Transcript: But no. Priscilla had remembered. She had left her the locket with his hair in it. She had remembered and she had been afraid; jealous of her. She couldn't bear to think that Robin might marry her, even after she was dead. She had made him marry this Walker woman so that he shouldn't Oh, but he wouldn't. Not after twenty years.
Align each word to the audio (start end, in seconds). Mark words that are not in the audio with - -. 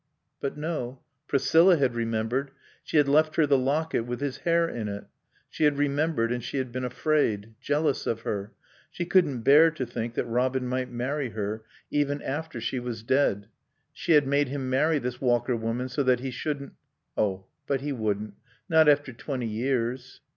But 0.39 0.57
no. 0.57 1.03
Priscilla 1.27 1.77
had 1.77 1.93
remembered. 1.93 2.49
She 2.83 2.97
had 2.97 3.07
left 3.07 3.35
her 3.35 3.45
the 3.45 3.55
locket 3.59 4.03
with 4.07 4.19
his 4.19 4.37
hair 4.37 4.67
in 4.67 4.87
it. 4.89 5.03
She 5.47 5.63
had 5.65 5.77
remembered 5.77 6.31
and 6.31 6.43
she 6.43 6.57
had 6.57 6.71
been 6.71 6.83
afraid; 6.83 7.53
jealous 7.61 8.07
of 8.07 8.21
her. 8.21 8.51
She 8.89 9.05
couldn't 9.05 9.43
bear 9.43 9.69
to 9.69 9.85
think 9.85 10.15
that 10.15 10.25
Robin 10.25 10.65
might 10.65 10.89
marry 10.89 11.29
her, 11.29 11.65
even 11.91 12.19
after 12.23 12.59
she 12.59 12.79
was 12.79 13.03
dead. 13.03 13.47
She 13.93 14.13
had 14.13 14.25
made 14.25 14.47
him 14.47 14.71
marry 14.71 14.97
this 14.97 15.21
Walker 15.21 15.55
woman 15.55 15.87
so 15.87 16.01
that 16.01 16.19
he 16.21 16.31
shouldn't 16.31 16.73
Oh, 17.15 17.45
but 17.67 17.81
he 17.81 17.91
wouldn't. 17.91 18.33
Not 18.67 18.89
after 18.89 19.13
twenty 19.13 19.45
years. 19.45 20.19